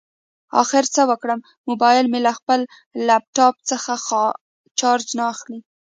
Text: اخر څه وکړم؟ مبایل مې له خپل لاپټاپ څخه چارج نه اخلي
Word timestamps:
اخر 0.61 0.83
څه 0.93 1.01
وکړم؟ 1.09 1.39
مبایل 1.69 2.05
مې 2.11 2.19
له 2.25 2.31
خپل 2.39 2.59
لاپټاپ 3.07 3.55
څخه 3.69 3.93
چارج 4.79 5.07
نه 5.17 5.23
اخلي 5.33 5.59